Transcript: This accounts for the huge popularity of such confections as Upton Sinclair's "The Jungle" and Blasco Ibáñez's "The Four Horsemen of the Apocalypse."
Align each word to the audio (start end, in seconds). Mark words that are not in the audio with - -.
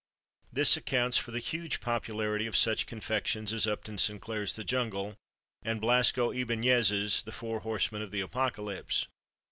This 0.51 0.75
accounts 0.75 1.19
for 1.19 1.29
the 1.29 1.37
huge 1.37 1.79
popularity 1.79 2.47
of 2.47 2.57
such 2.57 2.87
confections 2.87 3.53
as 3.53 3.67
Upton 3.67 3.99
Sinclair's 3.99 4.55
"The 4.55 4.63
Jungle" 4.63 5.15
and 5.61 5.79
Blasco 5.79 6.33
Ibáñez's 6.33 7.21
"The 7.21 7.31
Four 7.31 7.59
Horsemen 7.59 8.01
of 8.01 8.09
the 8.09 8.21
Apocalypse." 8.21 9.05